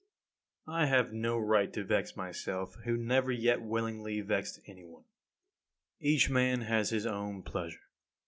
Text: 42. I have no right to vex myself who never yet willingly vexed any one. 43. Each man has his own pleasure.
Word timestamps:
42. 0.65 0.81
I 0.81 0.85
have 0.87 1.13
no 1.13 1.37
right 1.37 1.71
to 1.73 1.83
vex 1.83 2.17
myself 2.17 2.73
who 2.85 2.97
never 2.97 3.31
yet 3.31 3.61
willingly 3.61 4.19
vexed 4.21 4.59
any 4.65 4.83
one. 4.83 5.03
43. 5.99 6.09
Each 6.09 6.27
man 6.31 6.61
has 6.61 6.89
his 6.89 7.05
own 7.05 7.43
pleasure. 7.43 7.87